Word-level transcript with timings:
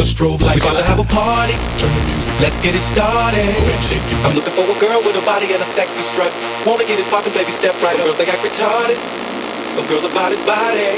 a 0.00 0.08
strobe 0.08 0.40
light. 0.40 0.56
We 0.56 0.64
gotta 0.64 0.80
have 0.88 0.96
a 0.96 1.04
party. 1.04 1.52
Turn 1.76 1.92
the 1.92 2.04
music. 2.08 2.32
Let's 2.40 2.56
get 2.56 2.72
it 2.72 2.80
started. 2.80 3.44
Go 3.52 3.60
ahead, 3.68 3.84
shake 3.84 4.00
it. 4.00 4.16
I'm 4.24 4.32
looking 4.32 4.56
for 4.56 4.64
a 4.64 4.76
girl 4.80 5.04
with 5.04 5.12
a 5.20 5.24
body 5.28 5.52
and 5.52 5.60
a 5.60 5.68
sexy 5.68 6.00
strut. 6.00 6.32
Wanna 6.64 6.88
get 6.88 6.96
it 6.96 7.04
poppin', 7.12 7.36
baby, 7.36 7.52
step 7.52 7.76
right 7.84 7.92
Some 7.92 8.00
up. 8.00 8.06
girls, 8.08 8.16
they 8.16 8.24
act 8.24 8.40
retarded. 8.40 8.96
Some 9.68 9.84
girls 9.92 10.08
are 10.08 10.14
body 10.16 10.40
body. 10.48 10.88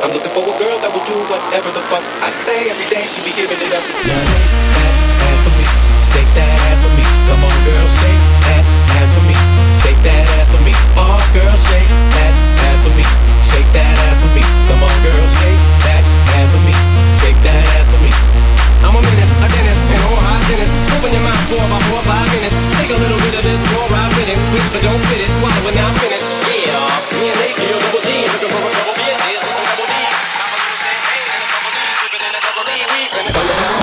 I'm 0.00 0.16
looking 0.16 0.32
for 0.32 0.40
a 0.40 0.56
girl 0.56 0.76
that 0.80 0.88
will 0.88 1.04
do 1.04 1.16
whatever 1.28 1.68
the 1.68 1.84
fuck 1.92 2.00
I 2.24 2.32
say. 2.32 2.72
Every 2.72 2.88
day 2.88 3.04
she 3.04 3.20
be 3.20 3.36
giving 3.36 3.60
it 3.60 3.72
up. 3.76 3.84
Shake 3.84 4.08
that 4.08 5.28
ass 5.28 5.40
for 5.44 5.52
me. 5.60 5.66
Shake 6.00 6.30
that 6.32 6.48
ass 6.72 6.80
for 6.80 6.92
me. 6.96 7.04
Come 7.28 7.44
on, 7.44 7.56
girls. 7.68 7.99
for 21.50 21.58
about 21.66 21.82
four 21.90 22.02
five 22.06 22.28
minutes. 22.30 22.54
Take 22.78 22.94
a 22.94 22.98
little 23.02 23.18
bit 23.26 23.34
of 23.34 23.42
this 23.42 23.58
for 23.74 23.82
five 23.90 24.12
minutes. 24.22 24.42
Switch 24.54 24.68
but 24.70 24.82
don't 24.86 25.00
spit 25.02 25.18
it. 25.18 25.30
Swallow 25.34 25.66
it 25.66 25.74
now. 25.74 25.90
Finish. 25.98 26.46
Yeah. 26.46 27.18
Me 27.18 27.26
and 27.26 27.38
they 27.42 27.50
you 27.58 27.74
double 27.74 28.02
D. 28.06 28.10
Looking 28.30 28.50
for 28.54 28.62
a 28.62 28.70
double 28.70 28.94
B. 28.94 29.02
Here's 29.26 29.42
some 29.42 29.66
double 29.66 29.88
D. 29.90 29.94
I'm 29.98 30.46
a 30.46 30.58
little 30.62 30.78
champagne 30.78 31.26
and 31.26 31.42
a 31.42 31.48
double 31.50 31.72
D. 31.74 31.78
Sipping 31.98 32.22
in 32.22 32.34
a 32.38 32.40
double 32.46 32.64
D. 32.64 32.70
We 32.86 33.00
finna. 33.10 33.79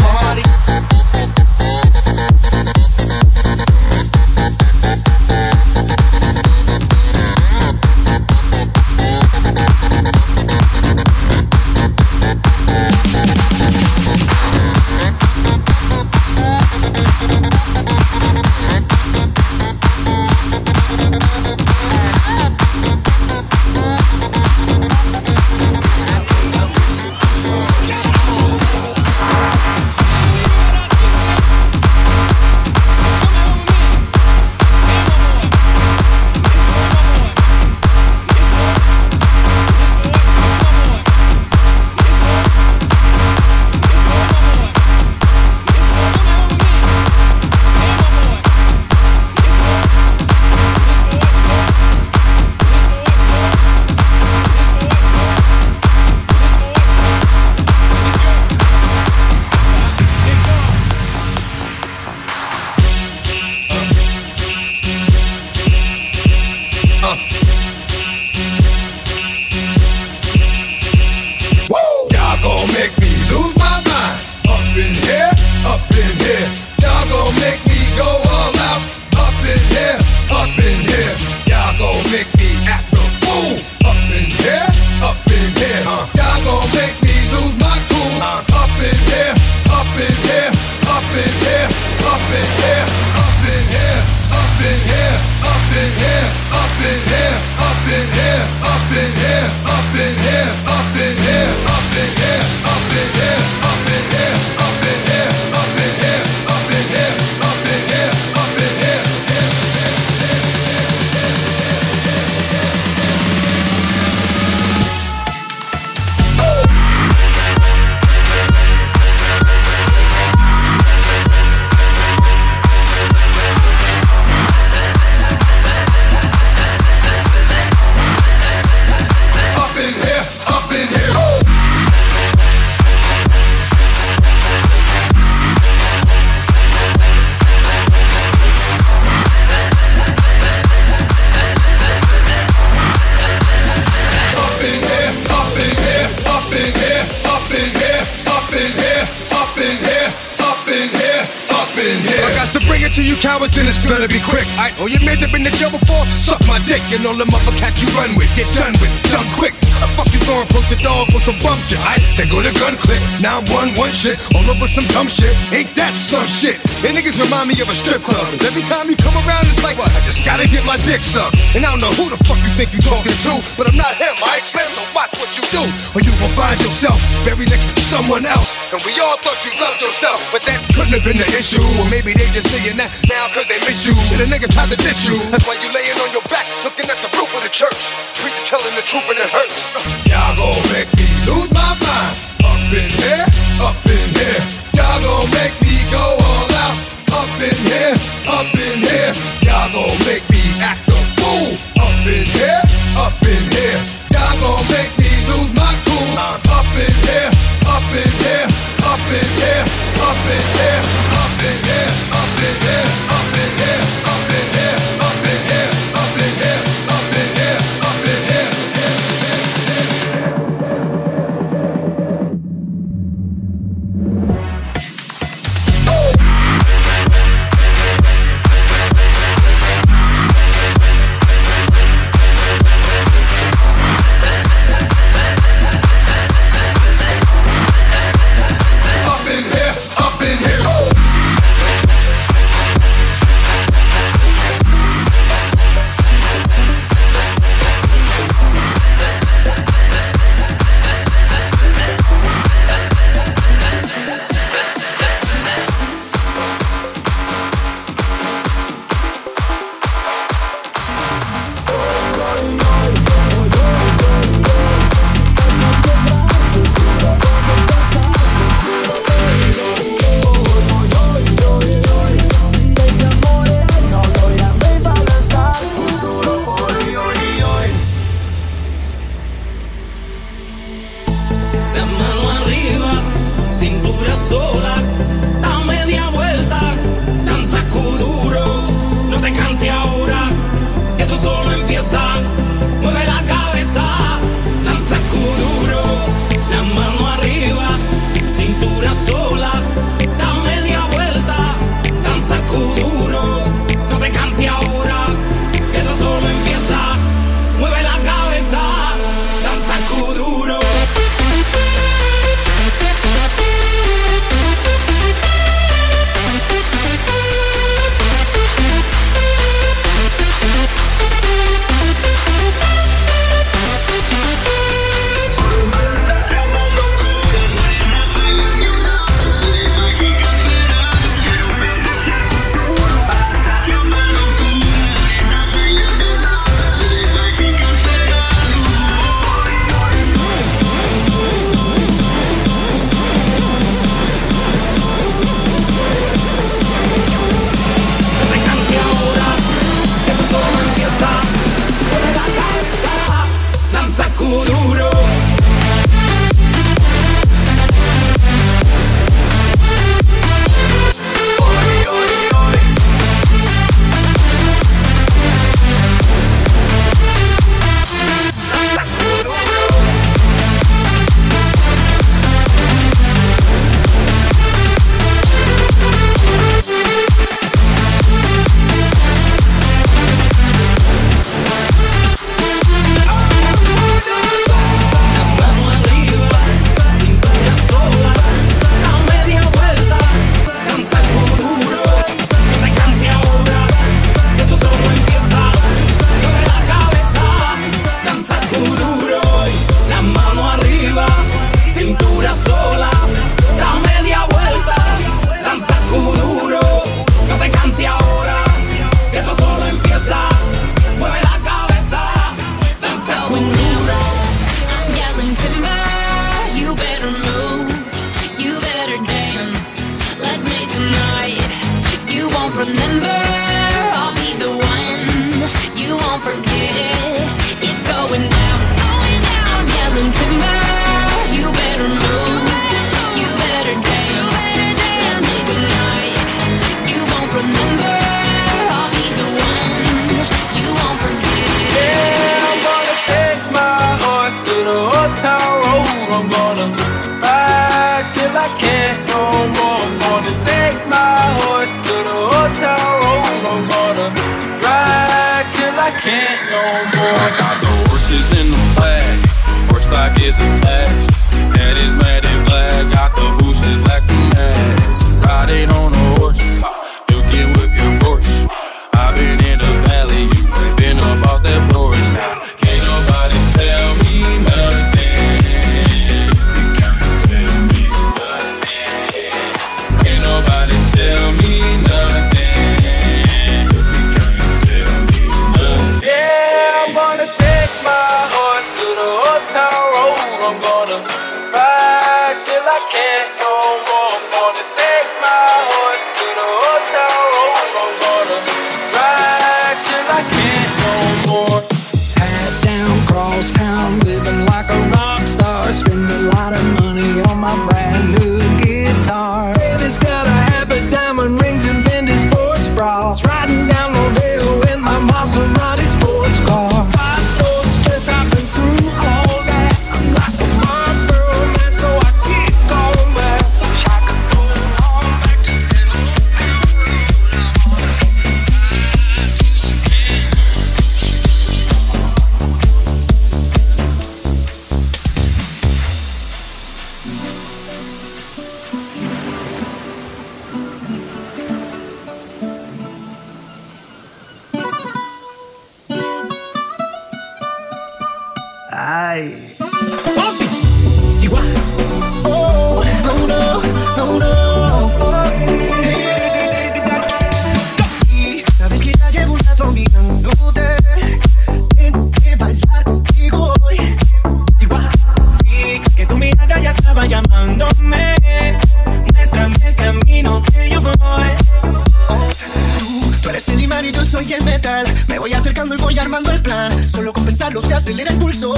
Solo 576.98 577.14
con 577.14 577.26
pensarlo 577.26 577.62
se 577.62 577.76
acelera 577.76 578.10
el 578.10 578.18
pulso. 578.18 578.56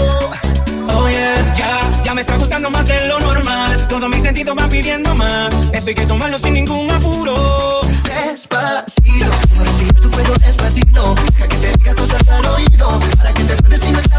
Oh 0.95 1.09
yeah, 1.09 1.55
ya, 1.55 2.03
ya 2.05 2.13
me 2.13 2.21
está 2.21 2.37
gustando 2.37 2.71
más 2.71 2.87
de 2.87 3.05
lo 3.05 3.19
normal. 3.19 3.85
Todos 3.89 4.07
mis 4.07 4.23
sentidos 4.23 4.57
va 4.57 4.69
pidiendo 4.69 5.13
más. 5.13 5.53
Esto 5.73 5.89
hay 5.89 5.95
que 5.95 6.05
tomarlo 6.05 6.39
sin 6.39 6.53
ningún 6.53 6.89
apuro. 6.89 7.81
Despacito, 8.05 9.01
quiero 9.03 9.65
respirar 9.65 9.99
tu 9.99 10.09
cuello 10.09 10.33
despacito. 10.35 11.15
Deja 11.15 11.47
que 11.49 11.57
te 11.57 11.77
diga 11.79 11.95
cosas 11.95 12.29
al 12.29 12.45
oído. 12.45 12.87
Para 13.17 13.33
que 13.33 13.43
te 13.43 13.51
acuerdes 13.51 13.81
si 13.81 13.91
no 13.91 13.99
estás 13.99 14.18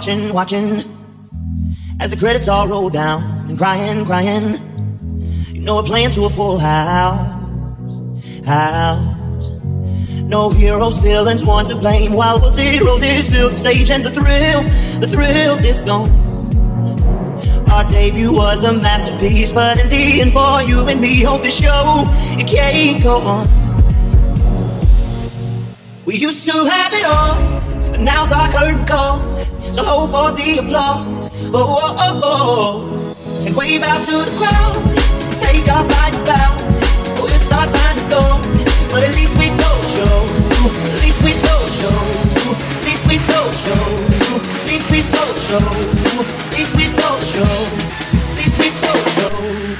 watching, 0.00 0.32
watching 0.32 0.82
as 2.00 2.10
the 2.10 2.16
credits 2.16 2.48
all 2.48 2.66
roll 2.66 2.88
down 2.88 3.22
and 3.50 3.58
crying, 3.58 4.06
crying. 4.06 4.54
You 5.52 5.60
know 5.60 5.76
we're 5.76 5.82
playing 5.82 6.12
to 6.12 6.24
a 6.24 6.30
full 6.30 6.58
house, 6.58 7.20
house. 8.46 9.50
No 10.22 10.48
heroes, 10.48 10.96
villains, 10.96 11.44
one 11.44 11.66
to 11.66 11.76
blame. 11.76 12.14
While 12.14 12.40
we'll 12.40 12.54
zeros 12.54 13.02
is 13.02 13.28
filled 13.28 13.52
stage 13.52 13.90
and 13.90 14.02
the 14.02 14.10
thrill, 14.10 14.62
the 15.00 15.06
thrill 15.06 15.58
is 15.58 15.82
gone. 15.82 16.08
Our 17.70 17.84
debut 17.90 18.32
was 18.32 18.64
a 18.64 18.72
masterpiece, 18.72 19.52
but 19.52 19.80
in 19.80 19.90
the 19.90 20.22
end, 20.22 20.32
for 20.32 20.62
you 20.62 20.88
and 20.88 20.98
me, 20.98 21.20
hold 21.24 21.42
this 21.42 21.58
show, 21.58 22.06
it 22.38 22.48
can't 22.48 23.02
go 23.02 23.20
on. 23.20 23.48
We 26.06 26.16
used 26.16 26.46
to 26.46 26.52
have 26.52 26.92
it 26.94 27.04
all, 27.04 27.90
but 27.90 28.00
now's 28.00 28.32
our 28.32 28.50
curtain 28.50 28.86
call. 28.86 29.29
So 29.72 29.82
hold 29.86 30.10
for 30.10 30.30
the 30.34 30.58
applause. 30.58 31.30
Oh, 31.54 31.62
oh, 31.62 31.96
oh, 31.98 32.20
oh, 32.22 33.14
oh. 33.14 33.46
And 33.46 33.54
wave 33.54 33.82
out 33.82 34.02
to 34.04 34.16
the 34.26 34.34
crowd. 34.38 34.74
Take 35.38 35.66
our 35.70 35.84
fight 35.86 36.16
bow. 36.26 36.50
Oh, 37.22 37.30
it's 37.30 37.50
our 37.52 37.66
time 37.70 37.96
to 37.96 38.06
go. 38.10 38.24
But 38.90 39.06
at 39.06 39.14
least 39.14 39.38
we 39.38 39.46
stole 39.46 39.82
show. 39.94 40.26
At 40.90 41.00
least 41.06 41.22
we 41.22 41.32
stole 41.32 41.66
show. 41.78 41.94
At 42.78 42.84
least 42.84 43.06
we 43.06 43.16
stole 43.16 43.52
show. 43.54 43.78
At 44.60 44.68
least 44.68 44.90
we 44.90 45.00
stole 45.00 45.34
show. 45.38 45.62
At 45.62 46.58
least 46.58 46.74
we 46.76 46.84
stole 46.84 47.20
show. 47.22 47.46
At 48.30 48.36
least 48.36 48.58
we 48.58 48.68
stole 48.74 49.06
show. 49.14 49.70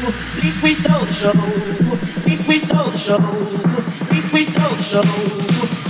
At 0.40 0.44
least 0.44 0.62
we 0.62 0.72
stole 0.72 1.04
the 1.04 1.12
show. 1.12 1.34
At 2.16 2.26
least 2.26 2.48
we 2.48 2.58
stole 2.58 2.90
the 2.90 2.96
show. 2.96 3.18
Least 4.14 4.32
we 4.32 4.42
stole 4.44 4.74
the 4.74 4.82
show. 4.82 5.89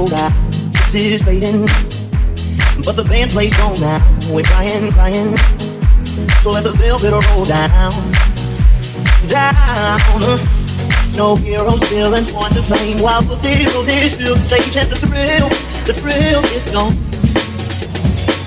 This 0.00 0.94
is 0.94 1.22
fading, 1.22 1.68
but 2.84 2.96
the 2.96 3.04
band 3.04 3.30
plays 3.30 3.52
on 3.60 3.78
now. 3.80 4.00
We're 4.32 4.42
crying, 4.42 4.90
crying, 4.92 5.36
so 6.40 6.50
let 6.50 6.64
the 6.64 6.72
velvet 6.72 7.12
roll 7.12 7.44
down, 7.44 7.92
down. 9.28 10.40
No 11.16 11.36
heroes, 11.36 11.84
villains, 11.90 12.32
one 12.32 12.50
to 12.52 12.62
blame. 12.62 12.98
While 12.98 13.22
the 13.22 13.36
zeros 13.44 13.88
is 13.88 14.14
still 14.16 14.36
stage, 14.36 14.74
and 14.80 14.88
the 14.88 14.96
thrill, 14.96 15.48
the 15.84 15.92
thrill 15.92 16.42
is 16.56 16.72
gone. 16.72 16.96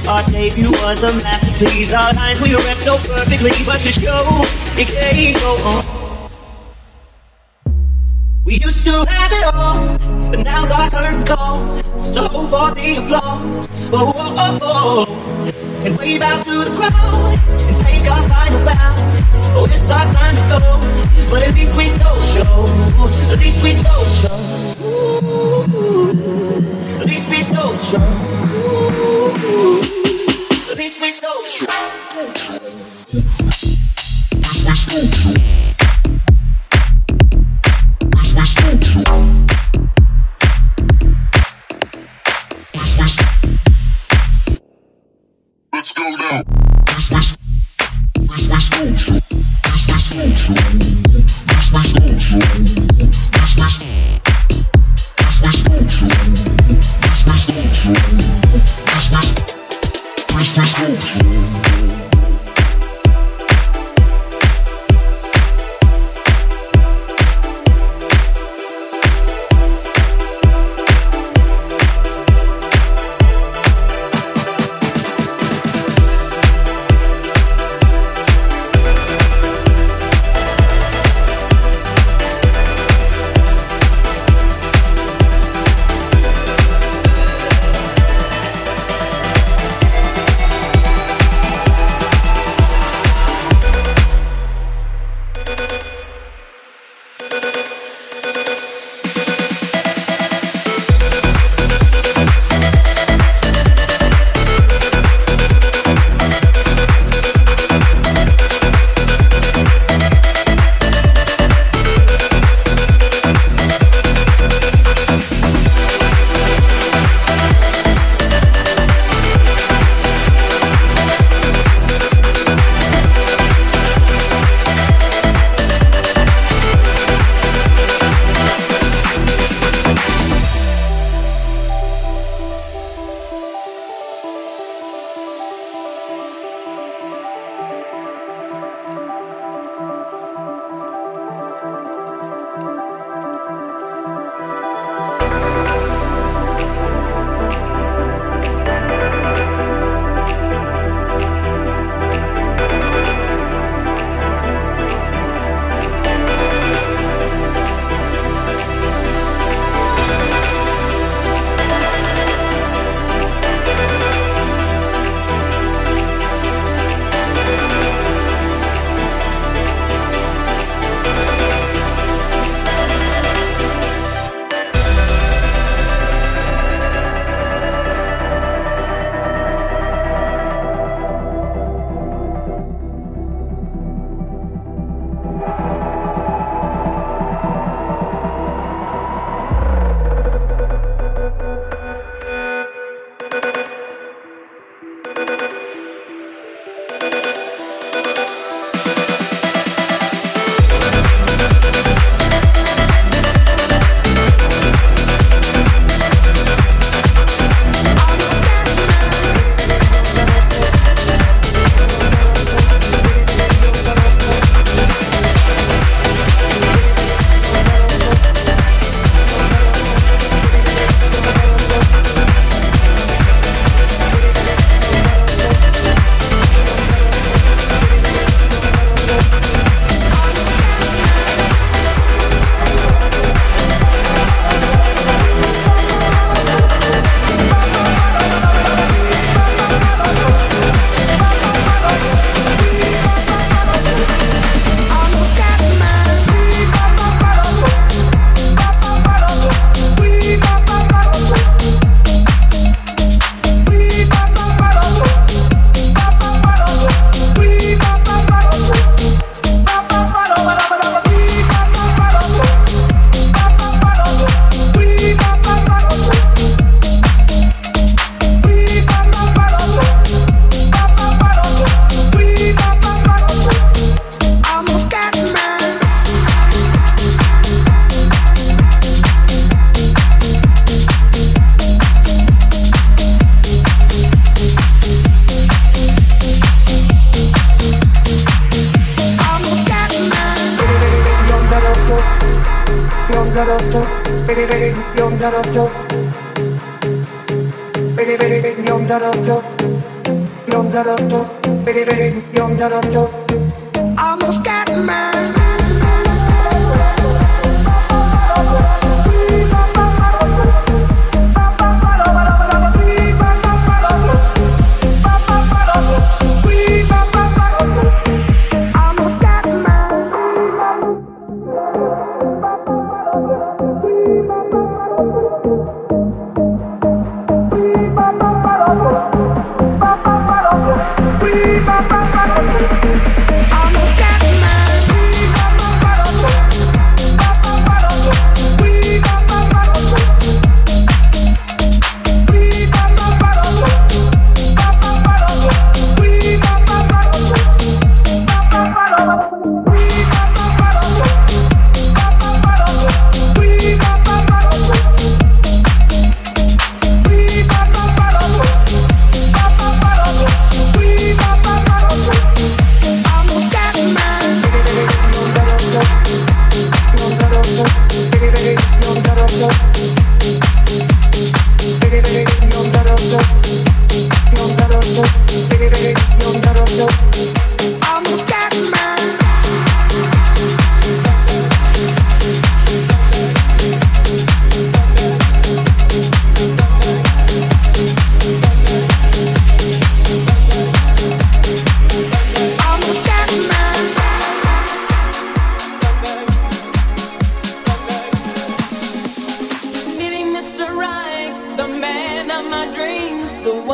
Our 0.09 0.25
debut 0.33 0.71
was 0.81 1.03
a 1.03 1.13
masterpiece. 1.21 1.93
Our 1.93 2.13
lines 2.13 2.41
we 2.41 2.55
read 2.55 2.77
so 2.81 2.97
perfectly, 2.97 3.51
but 3.63 3.79
the 3.85 3.91
show 3.93 4.41
it 4.75 4.89
can't 4.89 5.37
go 5.37 5.55
on. 5.69 5.85
We 8.43 8.55
used 8.55 8.83
to 8.85 9.05
have 9.05 9.31
it 9.31 9.45
all, 9.53 9.99
but 10.33 10.43
now's 10.43 10.71
our 10.71 10.89
curtain 10.89 11.23
call. 11.25 11.77
So 12.11 12.23
hold 12.25 12.49
for 12.49 12.73
the 12.73 12.97
applause. 12.97 13.67
Oh, 13.93 14.11
oh, 14.15 14.33
oh, 14.35 14.59
oh, 14.61 15.05
oh. 15.07 15.85
And 15.85 15.95
wave 15.97 16.21
out 16.21 16.43
to 16.43 16.51
the 16.65 16.73
crowd 16.73 17.37
and 17.61 17.75
take 17.77 18.09
our 18.09 18.23
final 18.27 18.65
bow. 18.65 18.95
Oh, 19.55 19.67
it's 19.69 19.91
our 19.91 20.05
time 20.11 20.35
to 20.35 20.41
go, 20.49 20.59
but 21.29 21.47
at 21.47 21.53
least 21.53 21.77
we 21.77 21.85
stole 21.85 22.17
the 22.17 22.25
show. 22.33 22.65
At 23.31 23.39
least 23.39 23.61
we 23.63 23.73
stole 23.73 24.03
the 24.03 24.09
show. 24.21 24.37
Ooh, 24.81 25.29
at 27.01 27.05
least 27.05 27.29
we 27.29 27.37
stole 27.37 27.73
the 27.73 27.83
show. 27.83 28.01
Ooh, 28.57 29.37
at 30.71 30.77
least 30.77 30.99
we 30.99 31.09
stole 31.11 31.43
the 31.43 31.49
show. 31.49 31.67
Let's 34.65 35.52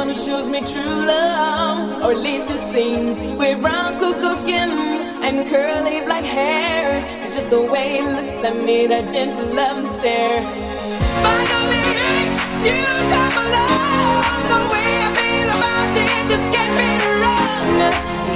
who 0.09 0.15
shows 0.15 0.47
me 0.47 0.59
true 0.61 1.05
love, 1.05 2.01
or 2.01 2.11
at 2.13 2.17
least 2.17 2.49
it 2.49 2.57
seems. 2.73 3.19
With 3.37 3.61
brown 3.61 3.99
cuckoo 3.99 4.33
skin 4.41 4.71
and 5.21 5.47
curly 5.47 6.01
black 6.01 6.23
hair, 6.23 7.05
it's 7.23 7.35
just 7.35 7.51
the 7.51 7.61
way 7.61 7.97
he 7.97 8.01
looks 8.01 8.33
at 8.49 8.55
me, 8.65 8.87
that 8.87 9.05
gentle 9.13 9.53
loving 9.53 9.85
stare. 9.85 10.41
Finally, 11.21 12.25
you 12.65 12.77
come 13.13 13.37
along. 13.45 14.33
The 14.53 14.59
way 14.73 14.89
I 15.05 15.09
feel 15.19 15.49
about 15.57 15.89
you 15.93 16.09
just 16.31 16.47
can't 16.55 16.73
be 16.79 16.89
wrong. 17.21 17.77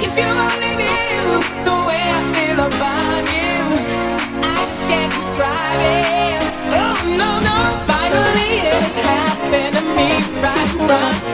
If 0.06 0.12
you 0.20 0.30
only 0.46 0.72
knew 0.78 1.26
the 1.68 1.76
way 1.88 2.04
I 2.18 2.20
feel 2.34 2.58
about 2.70 3.24
you, 3.34 3.58
I 4.46 4.54
just 4.62 4.82
can't 4.90 5.10
describe 5.18 5.82
it. 5.98 6.42
Oh 6.78 6.94
no 7.18 7.30
no, 7.48 7.58
finally 7.90 8.62
it's 8.62 8.94
happened 9.10 9.74
to 9.74 9.82
me 9.98 10.10
right 10.38 10.70
from. 10.86 11.33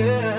yeah. 0.00 0.29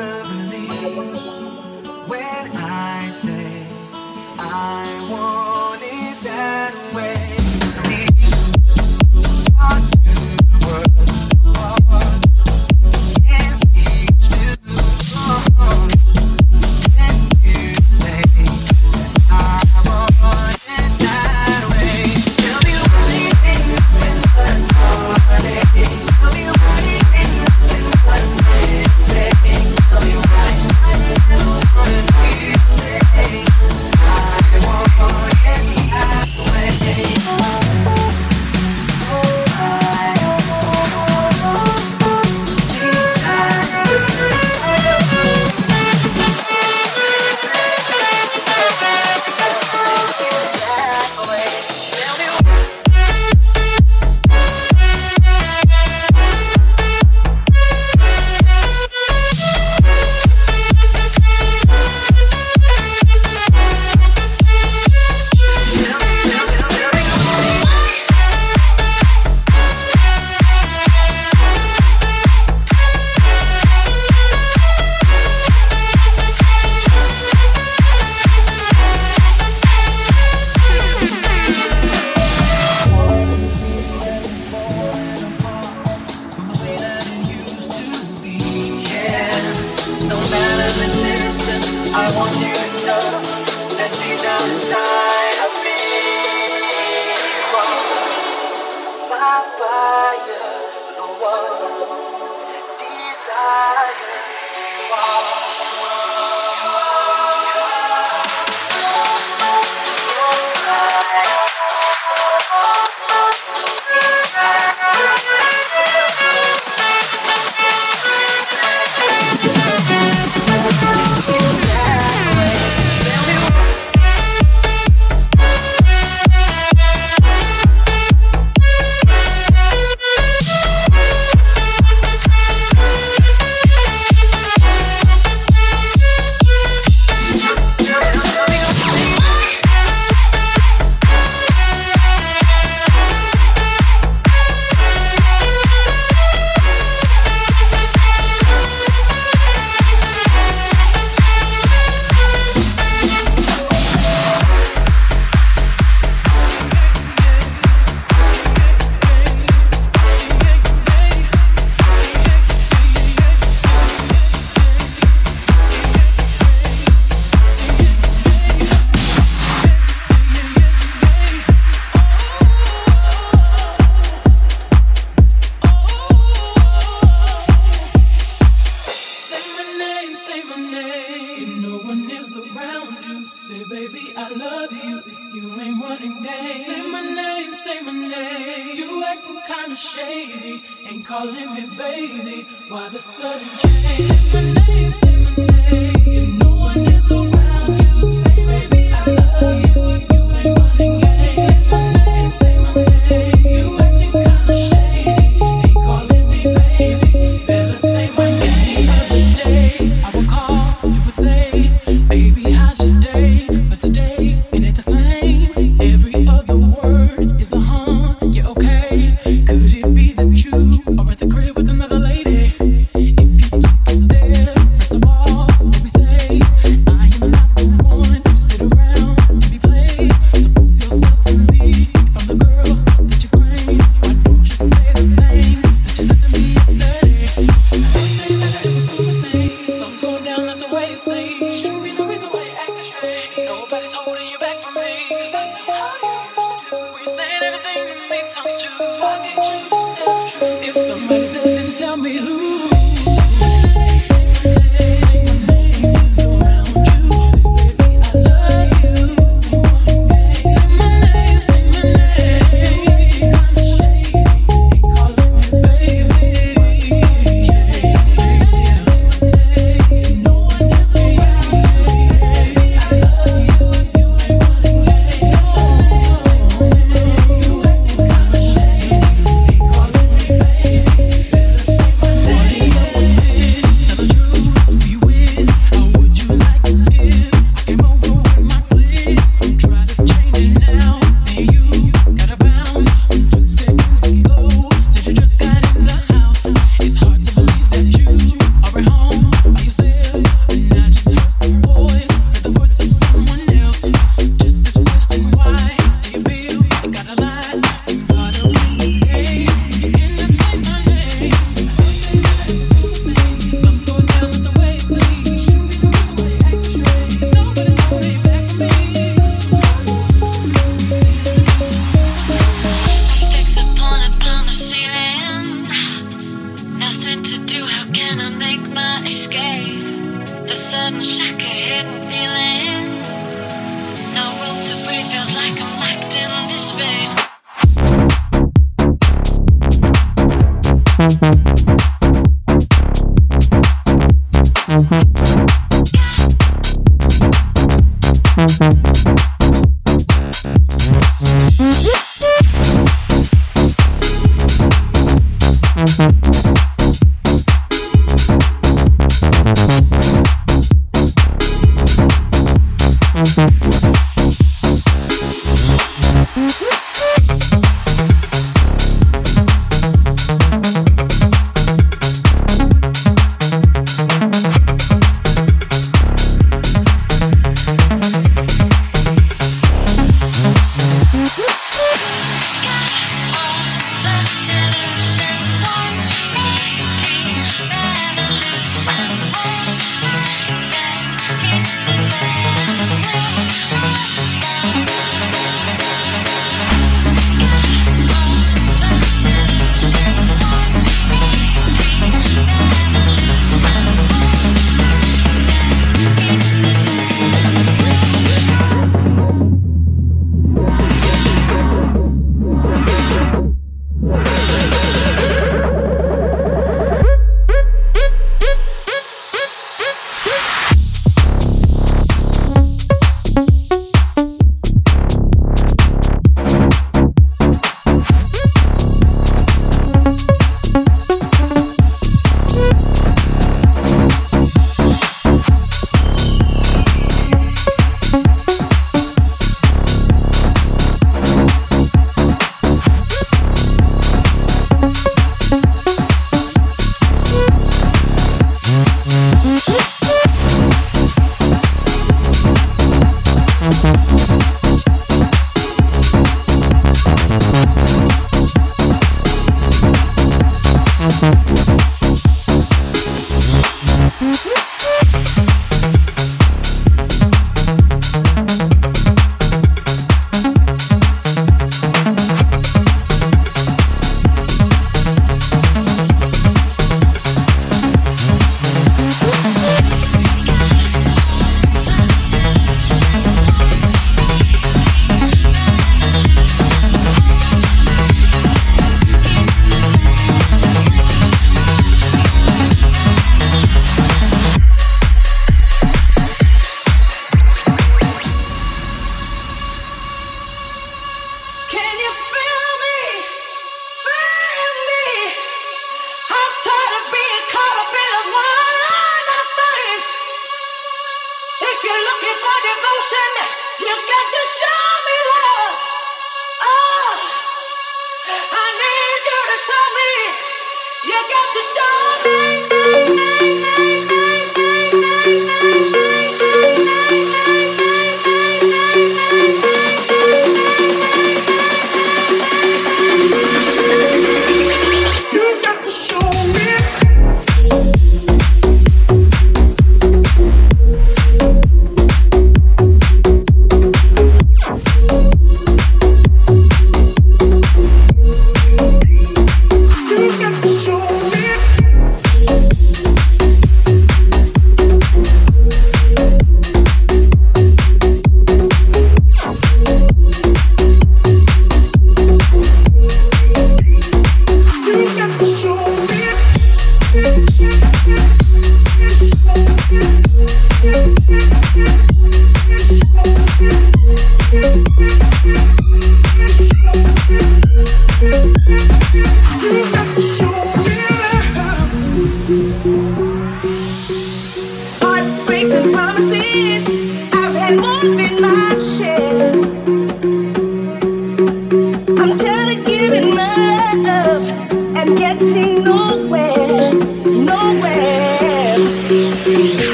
one 330.92 331.02
shack 331.02 331.40
ahead 331.40 332.11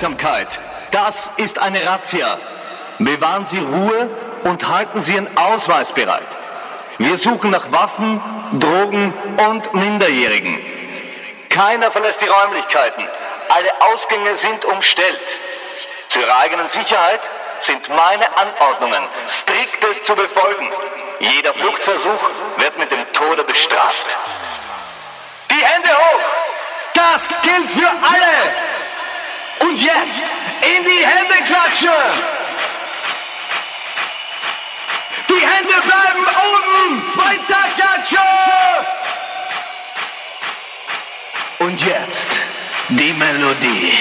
Aufmerksamkeit. 0.00 0.48
Das 0.92 1.30
ist 1.36 1.58
eine 1.58 1.84
Razzia. 1.86 2.38
Bewahren 2.98 3.44
Sie 3.44 3.58
Ruhe 3.58 4.10
und 4.44 4.66
halten 4.66 5.02
Sie 5.02 5.12
Ihren 5.12 5.36
Ausweis 5.36 5.92
bereit. 5.92 6.26
Wir 6.96 7.18
suchen 7.18 7.50
nach 7.50 7.70
Waffen, 7.70 8.22
Drogen 8.58 9.12
und 9.48 9.74
Minderjährigen. 9.74 10.58
Keiner 11.50 11.90
verlässt 11.90 12.22
die 12.22 12.26
Räumlichkeiten. 12.26 13.06
Alle 13.50 13.92
Ausgänge 13.92 14.36
sind 14.36 14.64
umstellt. 14.64 15.38
Zu 16.08 16.20
Ihrer 16.20 16.38
eigenen 16.38 16.68
Sicherheit 16.68 17.20
sind 17.58 17.86
meine 17.90 18.26
Anordnungen 18.38 19.02
striktes 19.28 20.02
zu 20.04 20.14
befolgen. 20.14 20.66
Jeder 21.18 21.52
Fluchtversuch 21.52 22.22
wird 22.56 22.78
mit 22.78 22.90
dem 22.90 23.12
Tode 23.12 23.44
bestraft. 23.44 24.16
Die 25.50 25.62
Hände 25.62 25.90
hoch! 25.90 26.20
Das 26.94 27.42
gilt 27.42 27.70
für 27.70 27.88
alle! 27.88 28.79
Und 29.60 29.80
jetzt 29.80 30.22
in 30.62 30.84
die 30.84 31.06
Hände 31.06 31.34
klatschen! 31.46 31.88
Die 35.28 35.46
Hände 35.46 35.74
bleiben 35.86 36.26
oben! 36.50 37.02
Weiter 37.16 37.62
klatschen! 37.76 38.18
Und 41.58 41.80
jetzt 41.84 42.30
die 42.88 43.12
Melodie. 43.12 43.98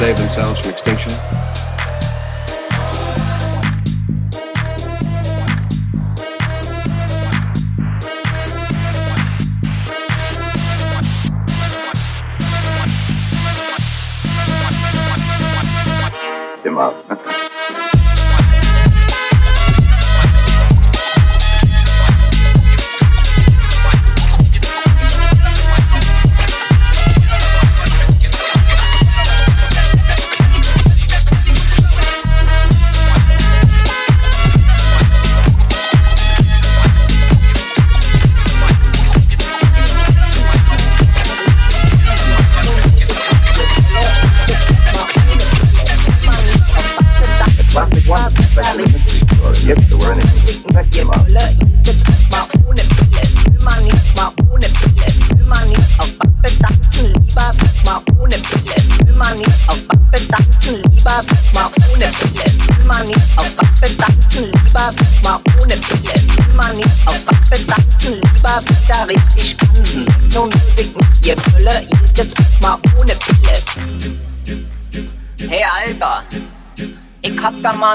save 0.00 0.16
themselves 0.16 0.58
from 0.60 0.70
extinction. 0.70 0.89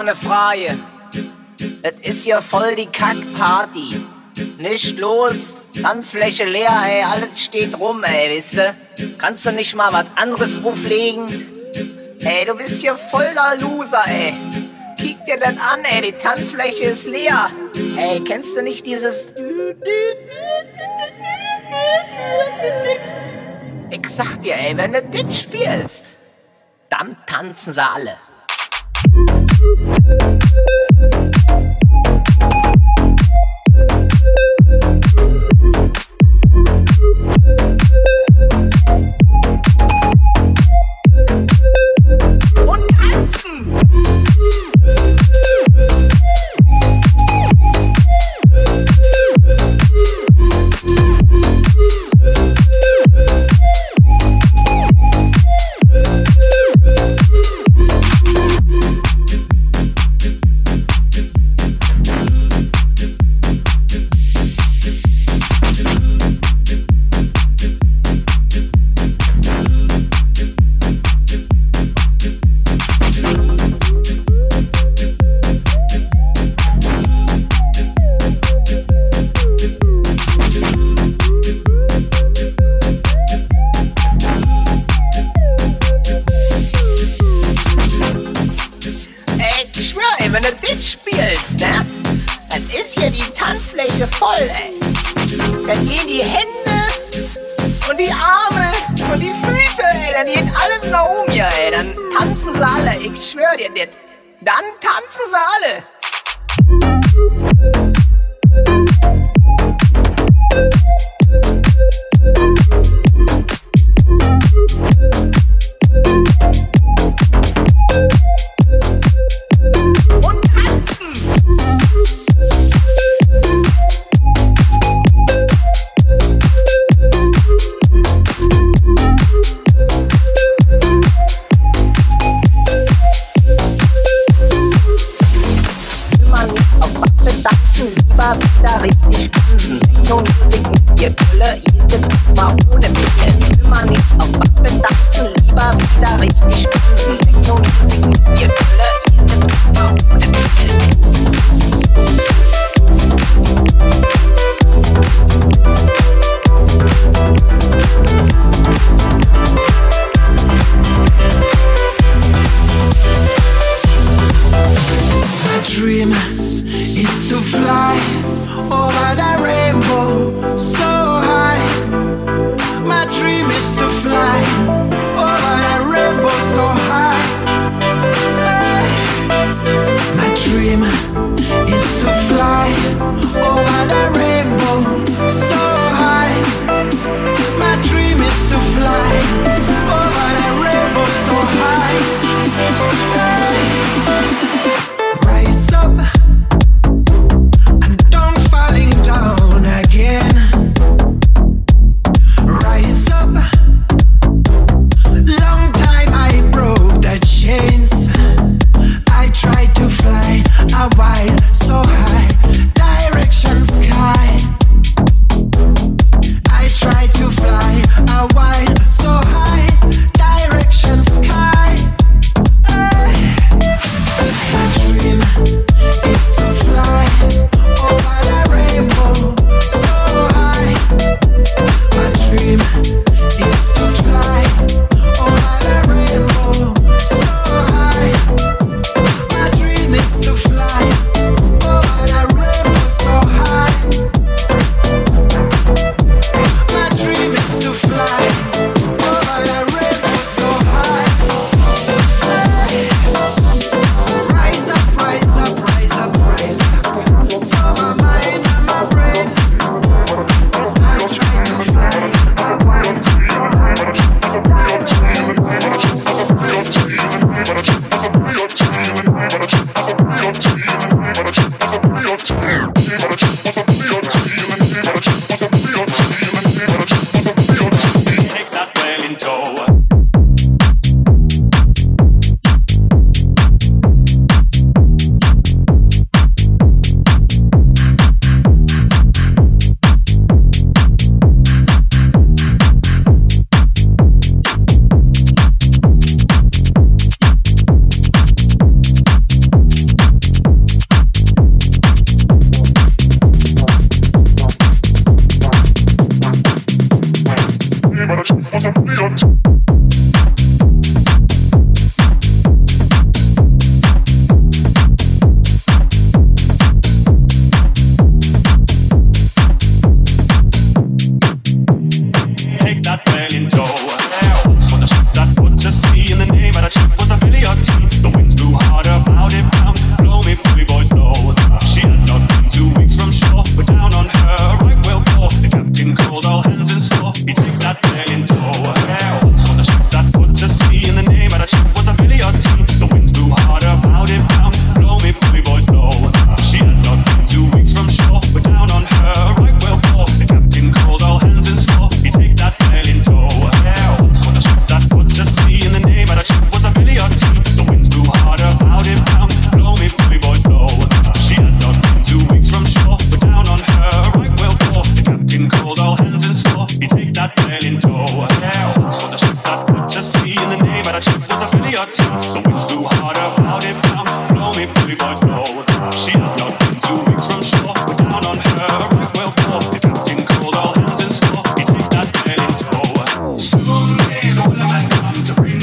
ne 0.05 0.15
Freie. 0.15 0.77
Et 1.81 2.07
is 2.07 2.25
ja 2.25 2.41
voll 2.41 2.75
die 2.75 2.85
Kackparty. 2.85 4.01
Nicht 4.57 4.97
los, 4.99 5.63
Tanzfläche 5.81 6.45
leer, 6.45 6.75
ey, 6.85 7.03
alles 7.03 7.43
steht 7.43 7.77
rum, 7.79 8.03
ey, 8.03 8.37
wisst 8.37 8.55
ihr? 8.55 8.75
Kannst 9.17 9.45
du 9.45 9.51
nicht 9.51 9.75
mal 9.75 9.91
was 9.91 10.05
anderes 10.15 10.63
auflegen? 10.63 11.27
Ey, 12.21 12.45
du 12.45 12.55
bist 12.55 12.81
hier 12.81 12.95
voller 12.95 13.55
Loser, 13.59 14.03
ey. 14.07 14.33
Kick 14.97 15.23
dir 15.25 15.37
das 15.37 15.57
an, 15.57 15.83
ey, 15.83 16.01
die 16.01 16.11
Tanzfläche 16.13 16.85
ist 16.85 17.07
leer. 17.07 17.49
Ey, 17.97 18.21
kennst 18.21 18.55
du 18.55 18.61
nicht 18.61 18.85
dieses... 18.85 19.33
Ich 23.89 24.09
sag 24.09 24.41
dir, 24.41 24.55
ey, 24.55 24.75
wenn 24.77 24.93
du 24.93 25.01
das 25.01 25.39
spielst, 25.39 26.13
dann 26.89 27.15
tanzen 27.25 27.73
sie 27.73 27.83
alle. 27.83 28.17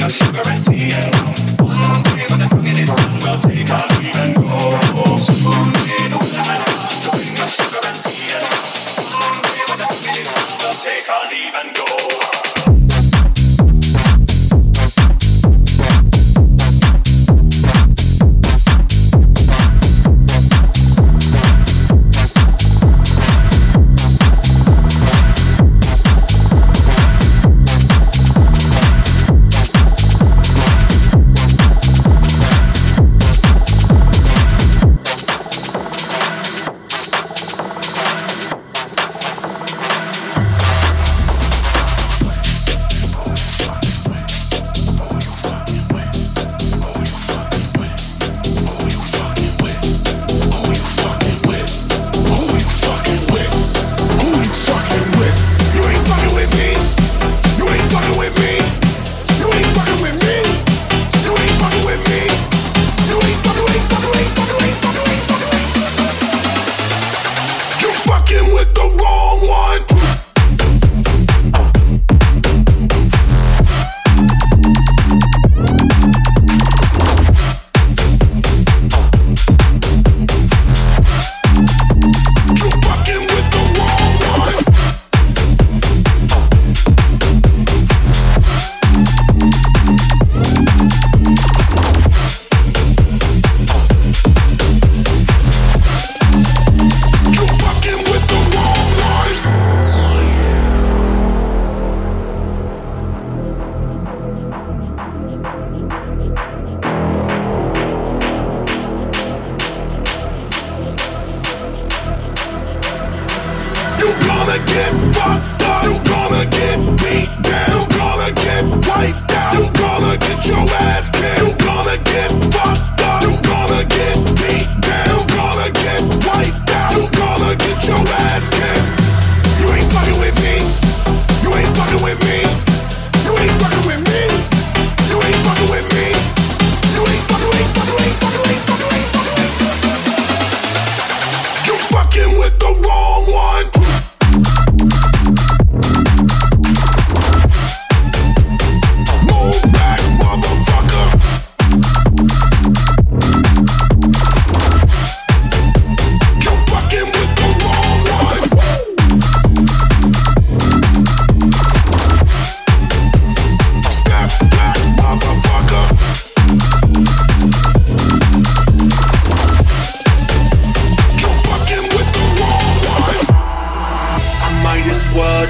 your 0.02 0.10
sugar 0.10 0.42
and 0.46 0.64
tea. 0.64 0.81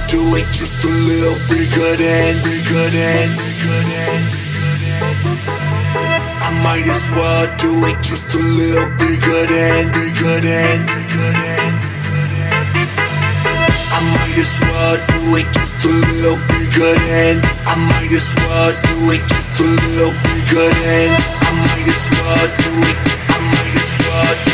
do 0.08 0.36
it 0.36 0.46
just 0.52 0.80
to 0.82 0.88
live, 0.88 1.38
bigger 1.48 1.96
than, 1.96 2.34
bigger 2.42 2.86
than, 2.90 3.28
bigger 3.36 3.80
than, 3.90 4.18
bigger 4.32 4.64
than. 4.74 5.02
I 6.42 6.50
might 6.62 6.86
as 6.86 7.10
well 7.10 7.46
do 7.58 7.86
it 7.86 8.00
just 8.02 8.30
to 8.32 8.38
live, 8.38 8.88
bigger 8.98 9.46
than, 9.46 9.92
bigger 9.92 10.40
than, 10.40 10.86
bigger 10.86 11.30
than, 11.34 11.70
bigger 11.82 12.24
than. 12.34 12.52
I 13.92 14.00
might 14.16 14.38
as 14.38 14.54
well 14.60 14.96
do 15.12 15.36
it 15.36 15.48
just 15.52 15.80
to 15.82 15.88
live, 15.88 16.40
bigger 16.48 16.94
than. 17.06 17.36
I 17.66 17.74
might 17.90 18.12
as 18.12 18.34
well 18.38 18.72
do 18.88 19.12
it 19.12 19.22
just 19.28 19.56
to 19.58 19.64
live, 19.64 20.16
bigger 20.24 20.68
than. 20.82 21.10
I 21.42 21.50
might 21.66 21.88
as 21.88 22.04
well 22.10 22.46
do 22.64 22.72
it, 22.90 22.98
I 23.28 23.38
might 23.50 23.76
as 23.76 23.92
well 24.06 24.51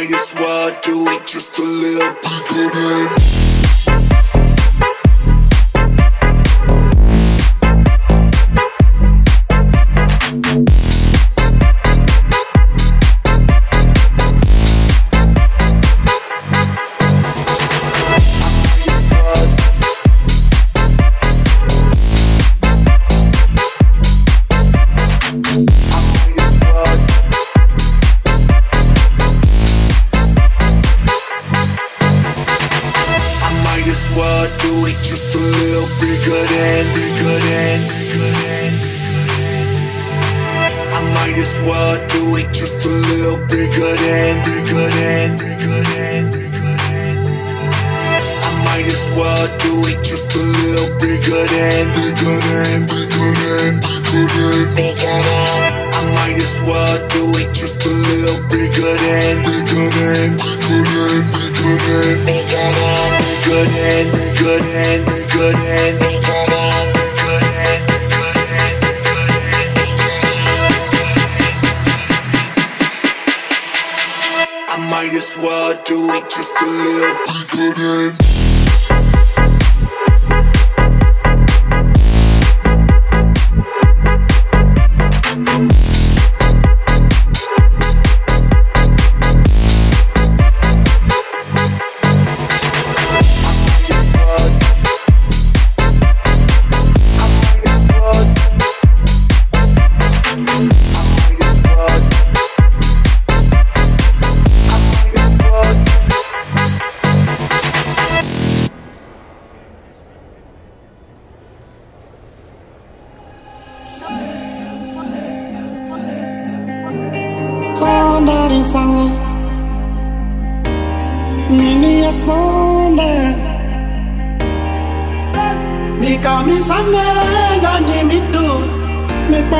might 0.00 0.12
as 0.12 0.32
well 0.34 0.70
do 0.82 1.04
it 1.08 1.26
just 1.26 1.58
a 1.58 1.62
little 1.62 2.14
bit. 2.22 3.49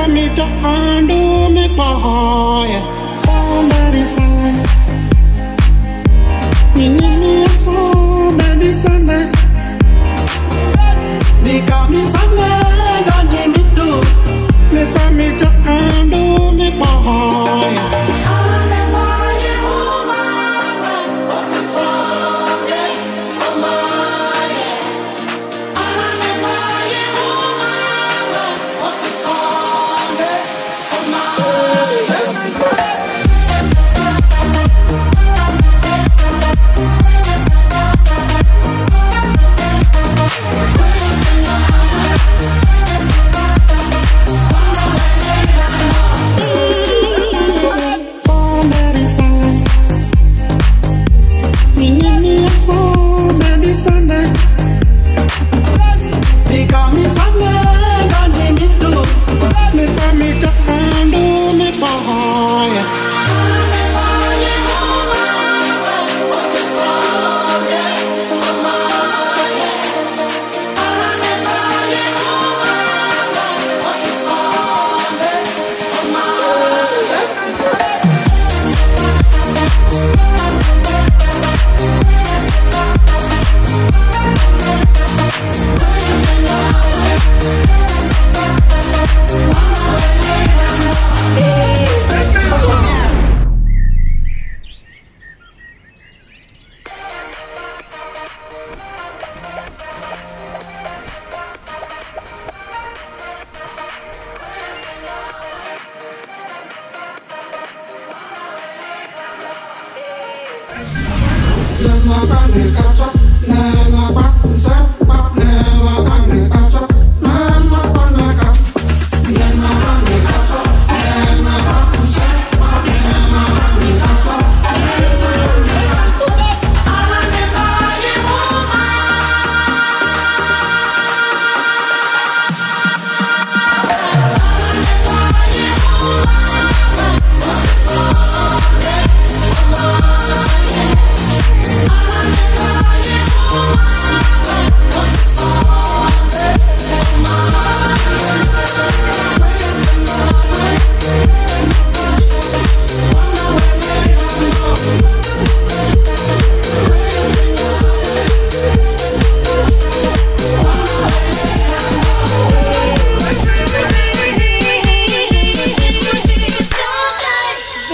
need 0.08 0.34
to 0.36 0.44
undo 0.44 1.50
me 1.50 1.68
boy 1.76 2.70
Somebody 3.20 4.02
say, 4.14 4.52
You 6.76 6.88
need 6.98 7.16
me 7.22 7.44
a 7.44 7.48
phone, 7.48 8.36
baby, 8.38 8.72
Sunday. 8.72 9.30
They 11.44 11.60
got 11.66 11.90
me 11.90 12.06
Sunday, 12.06 13.02
don't 13.08 13.26
need 13.32 13.48
me 13.56 13.62
me 15.12 15.38
to 15.38 15.48
undo 15.66 16.19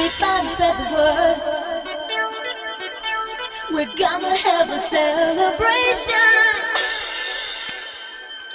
Everybody 0.07 0.47
spread 0.47 0.77
the 0.79 0.85
word. 0.95 1.39
We're 3.73 3.95
gonna 3.97 4.37
have 4.37 4.71
a 4.71 4.79
celebration 4.79 6.15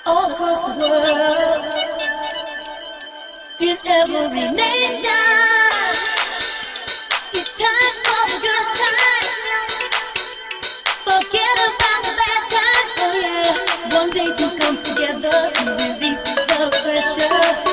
all 0.06 0.32
across 0.32 0.62
the 0.64 0.74
world, 0.80 1.74
in 3.60 3.78
every 3.86 4.48
nation. 4.54 5.72
It's 7.34 7.52
time 7.60 7.96
for 8.06 8.24
the 8.32 8.38
good 8.46 8.68
times. 8.80 9.36
Forget 11.04 11.58
about 11.68 12.02
the 12.08 12.14
bad 12.22 12.44
times. 12.56 12.92
Oh 13.04 13.14
yeah, 13.26 14.00
one 14.00 14.10
day 14.12 14.30
to 14.40 14.48
come 14.58 14.78
together 14.88 15.38
and 15.60 15.68
release 15.82 16.22
the 16.22 16.34
pressure. 16.82 17.71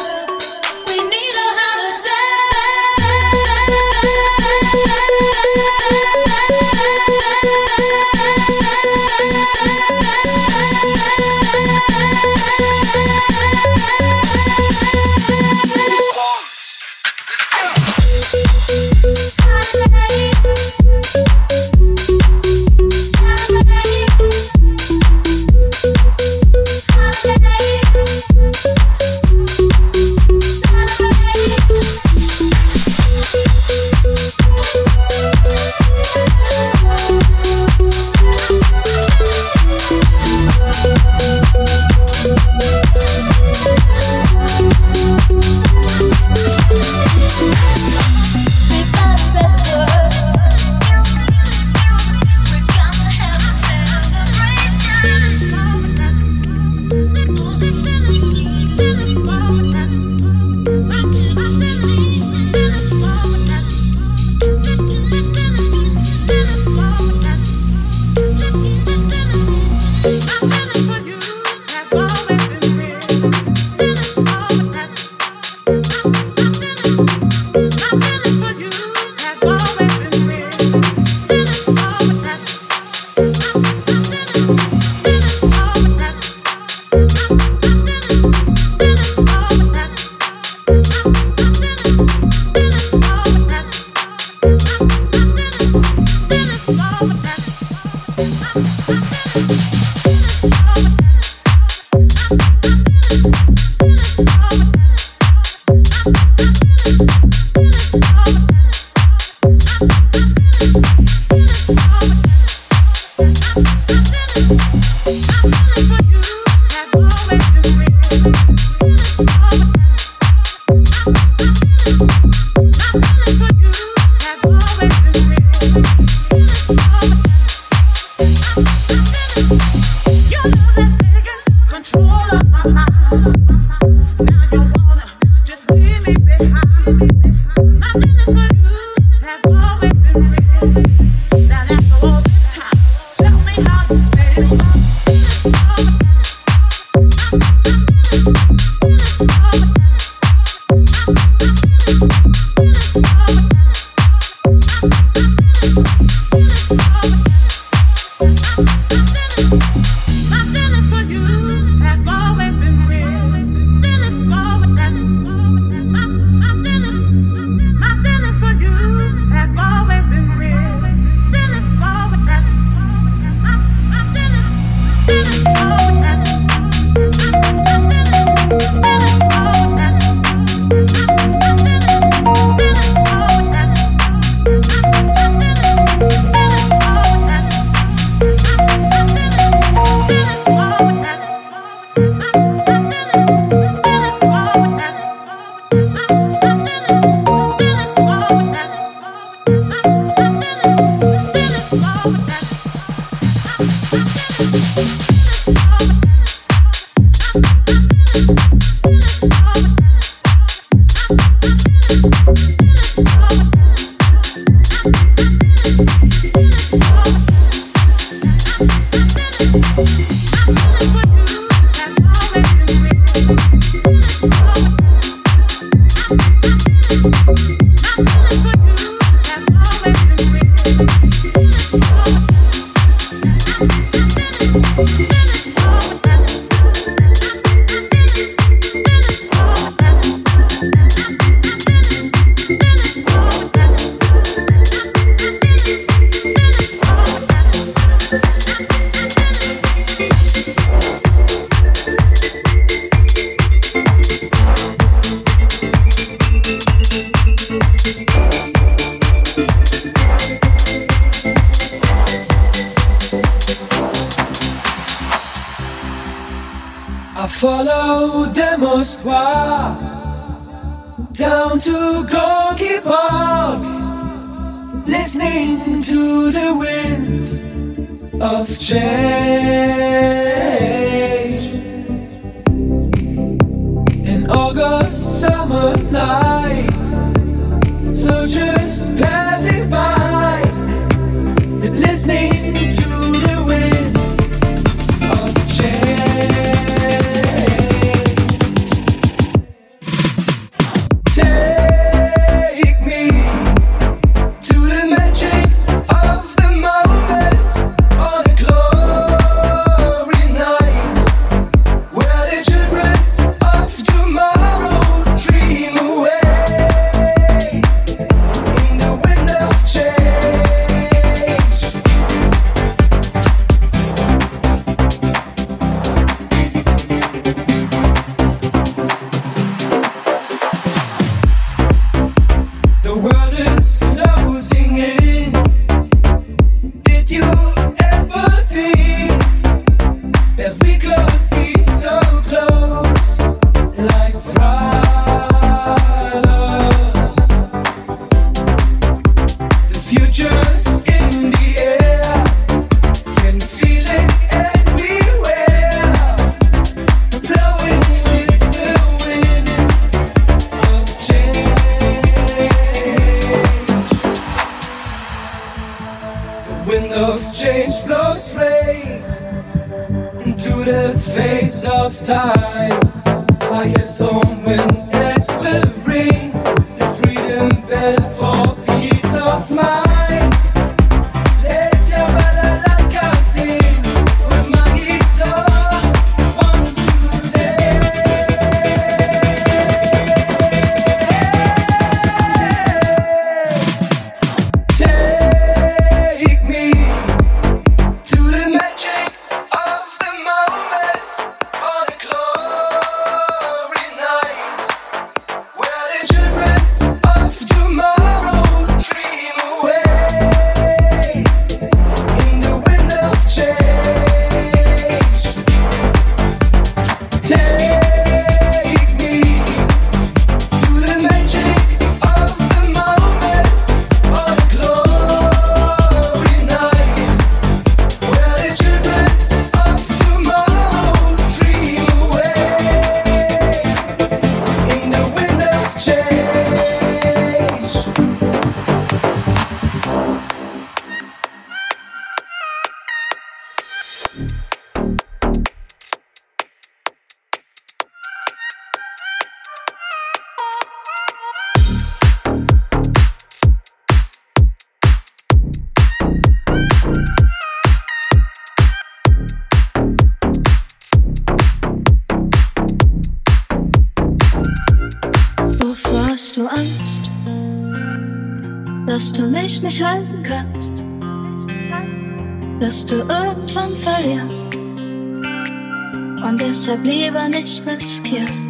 nicht 477.28 477.66
riskierst. 477.66 478.48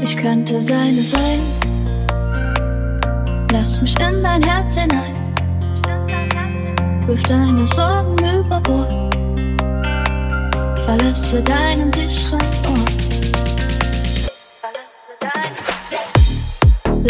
Ich 0.00 0.16
könnte 0.16 0.62
deine 0.62 1.02
sein. 1.02 1.40
Lass 3.52 3.80
mich 3.80 3.94
in 4.00 4.22
dein 4.22 4.42
Herz 4.42 4.76
hinein. 4.76 5.34
Wirf 7.06 7.22
deine 7.24 7.66
Sorgen 7.66 8.40
über 8.40 8.60
Bord. 8.60 9.14
Verlasse 10.84 11.42
deinen 11.42 11.90
sicheren 11.90 12.40
Ort. 12.66 12.92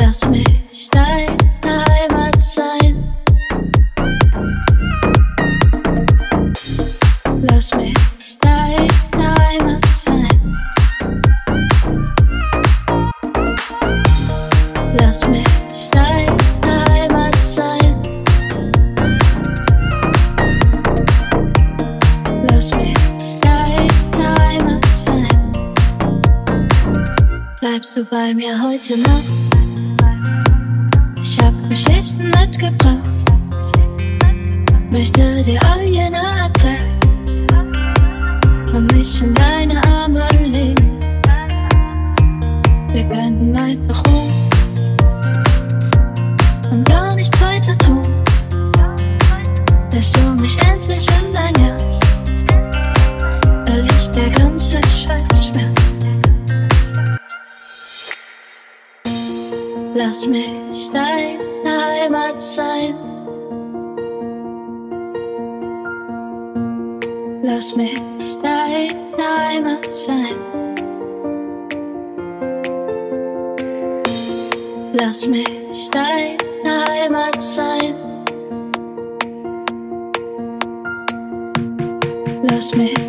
Lass 0.00 0.24
mich. 0.28 0.67
du 27.98 28.04
bei 28.04 28.32
mir 28.32 28.56
heute 28.62 28.96
Nacht? 29.00 29.24
Ich 31.20 31.36
hab 31.40 31.52
Geschichten 31.68 32.30
mitgebracht, 32.30 32.98
möchte 34.92 35.42
dir 35.42 35.58
alles. 35.64 35.88
sein. 70.04 70.36
Lass 74.92 75.26
mich 75.26 75.90
deine 75.90 76.84
Heimat 76.88 77.40
sein. 77.42 77.94
Lass 82.50 82.74
mich 82.74 83.07